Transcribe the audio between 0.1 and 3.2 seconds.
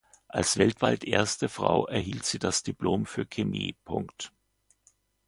Als weltweit erste Frau erhielt sie das Diplom